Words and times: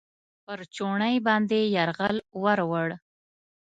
پر 0.45 0.59
چوڼۍ 0.75 1.15
باندې 1.27 1.59
یرغل 1.75 2.17
ورووړ. 2.43 2.89